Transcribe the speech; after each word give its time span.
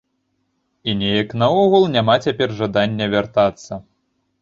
І 0.91 0.95
неяк 1.01 1.29
наогул 1.43 1.87
няма 1.99 2.19
цяпер 2.27 2.59
жадання 2.65 3.13
вяртацца. 3.17 3.73